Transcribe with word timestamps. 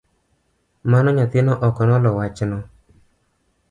Mano 0.91 1.09
nyathino 1.15 1.53
ok 1.67 1.75
nolo 1.87 2.09
wachno 2.17 2.57